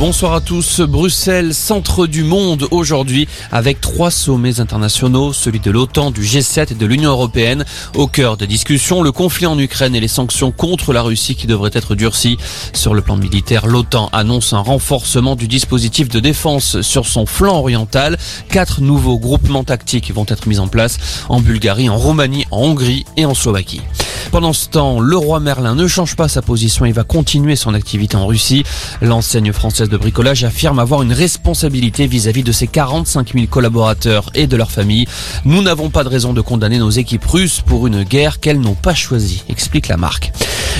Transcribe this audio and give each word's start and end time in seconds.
Bonsoir 0.00 0.32
à 0.32 0.40
tous. 0.40 0.80
Bruxelles, 0.80 1.52
centre 1.52 2.06
du 2.06 2.24
monde 2.24 2.66
aujourd'hui, 2.70 3.28
avec 3.52 3.82
trois 3.82 4.10
sommets 4.10 4.58
internationaux, 4.58 5.34
celui 5.34 5.60
de 5.60 5.70
l'OTAN, 5.70 6.10
du 6.10 6.22
G7 6.22 6.72
et 6.72 6.74
de 6.74 6.86
l'Union 6.86 7.10
européenne. 7.10 7.66
Au 7.94 8.06
cœur 8.06 8.38
des 8.38 8.46
discussions, 8.46 9.02
le 9.02 9.12
conflit 9.12 9.44
en 9.44 9.58
Ukraine 9.58 9.94
et 9.94 10.00
les 10.00 10.08
sanctions 10.08 10.52
contre 10.52 10.94
la 10.94 11.02
Russie 11.02 11.34
qui 11.34 11.46
devraient 11.46 11.70
être 11.74 11.94
durcies. 11.94 12.38
Sur 12.72 12.94
le 12.94 13.02
plan 13.02 13.18
militaire, 13.18 13.66
l'OTAN 13.66 14.08
annonce 14.14 14.54
un 14.54 14.60
renforcement 14.60 15.36
du 15.36 15.48
dispositif 15.48 16.08
de 16.08 16.18
défense 16.18 16.80
sur 16.80 17.04
son 17.04 17.26
flanc 17.26 17.58
oriental. 17.58 18.16
Quatre 18.48 18.80
nouveaux 18.80 19.18
groupements 19.18 19.64
tactiques 19.64 20.14
vont 20.14 20.24
être 20.28 20.46
mis 20.46 20.60
en 20.60 20.68
place 20.68 20.96
en 21.28 21.42
Bulgarie, 21.42 21.90
en 21.90 21.98
Roumanie, 21.98 22.46
en 22.50 22.62
Hongrie 22.62 23.04
et 23.18 23.26
en 23.26 23.34
Slovaquie. 23.34 23.82
Pendant 24.32 24.52
ce 24.52 24.68
temps, 24.68 25.00
le 25.00 25.16
roi 25.16 25.40
Merlin 25.40 25.74
ne 25.74 25.88
change 25.88 26.14
pas 26.14 26.28
sa 26.28 26.40
position 26.40 26.84
et 26.84 26.92
va 26.92 27.02
continuer 27.02 27.56
son 27.56 27.74
activité 27.74 28.16
en 28.16 28.26
Russie. 28.26 28.64
L'enseigne 29.02 29.52
française 29.52 29.88
de 29.88 29.96
bricolage 29.96 30.44
affirme 30.44 30.78
avoir 30.78 31.02
une 31.02 31.12
responsabilité 31.12 32.06
vis-à-vis 32.06 32.44
de 32.44 32.52
ses 32.52 32.68
45 32.68 33.32
000 33.34 33.46
collaborateurs 33.46 34.30
et 34.34 34.46
de 34.46 34.56
leurs 34.56 34.70
familles. 34.70 35.06
Nous 35.44 35.62
n'avons 35.62 35.90
pas 35.90 36.04
de 36.04 36.08
raison 36.08 36.32
de 36.32 36.40
condamner 36.40 36.78
nos 36.78 36.90
équipes 36.90 37.24
russes 37.24 37.60
pour 37.60 37.88
une 37.88 38.04
guerre 38.04 38.38
qu'elles 38.38 38.60
n'ont 38.60 38.74
pas 38.74 38.94
choisie, 38.94 39.42
explique 39.48 39.88
la 39.88 39.96
marque. 39.96 40.32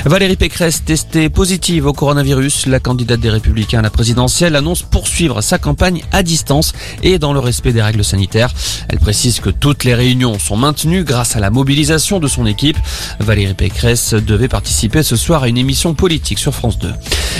Valérie 0.06 0.36
Pécresse, 0.36 0.82
testée 0.82 1.28
positive 1.28 1.84
au 1.86 1.92
coronavirus, 1.92 2.66
la 2.66 2.80
candidate 2.80 3.20
des 3.20 3.28
Républicains 3.28 3.80
à 3.80 3.82
la 3.82 3.90
présidentielle 3.90 4.56
annonce 4.56 4.82
poursuivre 4.82 5.42
sa 5.42 5.58
campagne 5.58 6.02
à 6.10 6.22
distance 6.22 6.72
et 7.02 7.18
dans 7.18 7.34
le 7.34 7.38
respect 7.38 7.72
des 7.72 7.82
règles 7.82 8.02
sanitaires. 8.04 8.52
Elle 8.88 8.98
précise 8.98 9.40
que 9.40 9.50
toutes 9.50 9.84
les 9.84 9.94
réunions 9.94 10.38
sont 10.38 10.56
maintenues 10.56 11.04
grâce 11.04 11.36
à 11.36 11.40
la 11.40 11.50
mobilisation 11.50 12.18
de 12.18 12.28
son 12.28 12.46
équipe. 12.46 12.78
Valérie 13.18 13.54
Pécresse 13.54 14.14
devait 14.14 14.48
participer 14.48 15.02
ce 15.02 15.16
soir 15.16 15.42
à 15.42 15.48
une 15.48 15.58
émission 15.58 15.94
politique 15.94 16.38
sur 16.38 16.54
France 16.54 16.78
2. 16.78 16.92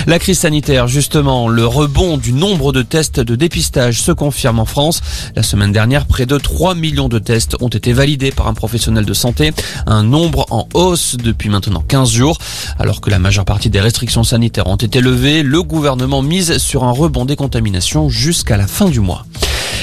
La 0.07 0.19
crise 0.19 0.39
sanitaire, 0.39 0.87
justement, 0.87 1.47
le 1.47 1.65
rebond 1.65 2.17
du 2.17 2.33
nombre 2.33 2.71
de 2.71 2.81
tests 2.81 3.19
de 3.19 3.35
dépistage 3.35 4.01
se 4.01 4.11
confirme 4.11 4.59
en 4.59 4.65
France. 4.65 5.01
La 5.35 5.43
semaine 5.43 5.71
dernière, 5.71 6.05
près 6.05 6.25
de 6.25 6.37
3 6.37 6.75
millions 6.75 7.09
de 7.09 7.19
tests 7.19 7.55
ont 7.61 7.67
été 7.67 7.93
validés 7.93 8.31
par 8.31 8.47
un 8.47 8.53
professionnel 8.53 9.05
de 9.05 9.13
santé, 9.13 9.51
un 9.85 10.03
nombre 10.03 10.45
en 10.49 10.67
hausse 10.73 11.17
depuis 11.17 11.49
maintenant 11.49 11.83
15 11.87 12.11
jours. 12.11 12.37
Alors 12.79 13.01
que 13.01 13.09
la 13.09 13.19
majeure 13.19 13.45
partie 13.45 13.69
des 13.69 13.81
restrictions 13.81 14.23
sanitaires 14.23 14.67
ont 14.67 14.75
été 14.75 15.01
levées, 15.01 15.43
le 15.43 15.63
gouvernement 15.63 16.21
mise 16.21 16.57
sur 16.57 16.83
un 16.83 16.91
rebond 16.91 17.25
des 17.25 17.35
contaminations 17.35 18.09
jusqu'à 18.09 18.57
la 18.57 18.67
fin 18.67 18.89
du 18.89 18.99
mois. 18.99 19.25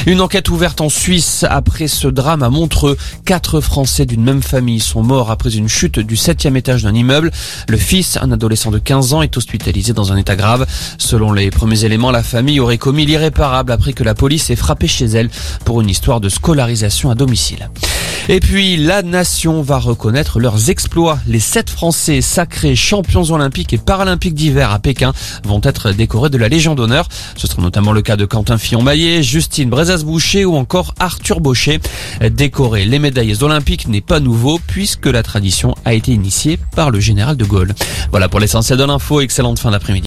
Une 0.09 0.23
enquête 0.23 0.49
ouverte 0.49 0.81
en 0.81 0.89
Suisse 0.89 1.45
après 1.51 1.87
ce 1.87 2.09
drame 2.09 2.43
à 2.43 2.49
Montreux. 2.49 2.97
Quatre 3.27 3.61
Français 3.61 4.07
d'une 4.07 4.25
même 4.25 4.43
famille 4.43 4.81
sont 4.81 5.03
morts 5.03 5.31
après 5.31 5.55
une 5.55 5.69
chute 5.69 5.99
du 5.99 6.17
septième 6.17 6.57
étage 6.57 6.85
d'un 6.85 6.95
immeuble. 6.95 7.31
Le 7.69 7.77
fils, 7.77 8.17
un 8.17 8.33
adolescent 8.33 8.71
de 8.71 8.79
15 8.79 9.13
ans, 9.13 9.21
est 9.21 9.37
hospitalisé 9.37 9.93
dans 9.93 10.11
un 10.11 10.17
état 10.17 10.35
grave. 10.35 10.67
Selon 10.97 11.35
les 11.35 11.51
premiers 11.51 11.85
éléments, 11.85 12.11
la 12.11 12.23
famille 12.23 12.59
aurait 12.59 12.79
commis 12.79 13.05
l'irréparable 13.05 13.71
après 13.71 13.93
que 13.93 14.03
la 14.03 14.15
police 14.15 14.49
ait 14.49 14.57
frappé 14.57 14.89
chez 14.89 15.05
elle 15.05 15.29
pour 15.67 15.83
une 15.83 15.91
histoire 15.91 16.23
de 16.23 16.31
scolarisation 16.31 17.11
à 17.11 17.15
domicile. 17.15 17.69
Et 18.31 18.41
puis, 18.41 18.77
la 18.77 19.01
nation 19.01 19.63
va 19.63 19.79
reconnaître 19.79 20.39
leurs 20.39 20.69
exploits. 20.69 21.19
Les 21.27 21.41
sept 21.41 21.71
Français 21.71 22.21
sacrés 22.21 22.77
champions 22.77 23.25
olympiques 23.31 23.73
et 23.73 23.79
paralympiques 23.79 24.35
d'hiver 24.35 24.71
à 24.71 24.79
Pékin 24.79 25.15
vont 25.45 25.63
être 25.65 25.93
décorés 25.93 26.29
de 26.29 26.37
la 26.37 26.51
Légion 26.51 26.75
d'honneur. 26.75 27.09
Ce 27.37 27.47
sera 27.47 27.63
notamment 27.63 27.93
le 27.93 28.03
cas 28.03 28.17
de 28.17 28.27
Quentin 28.27 28.59
Fillon-Maillet, 28.59 29.23
Justine 29.23 29.71
Brezas-Boucher 29.71 30.45
ou 30.45 30.57
encore 30.57 30.95
Arthur 30.99 31.41
Baucher. 31.41 31.81
Décorer 32.31 32.85
les 32.85 32.99
médailles 32.99 33.43
olympiques 33.43 33.89
n'est 33.89 34.03
pas 34.03 34.21
nouveau 34.21 34.61
puisque 34.67 35.07
la 35.07 35.23
tradition 35.23 35.75
a 35.87 35.95
été 35.95 36.13
initiée 36.13 36.59
par 36.77 36.91
le 36.91 37.01
général 37.01 37.39
de 37.39 37.47
Gaulle. 37.47 37.75
Voilà 38.11 38.29
pour 38.29 38.41
l'essentiel 38.41 38.79
de 38.79 38.85
l'info. 38.85 39.23
Excellente 39.23 39.59
fin 39.59 39.71
d'après-midi. 39.71 39.97